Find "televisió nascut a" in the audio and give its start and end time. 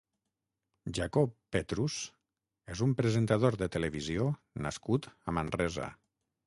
3.77-5.39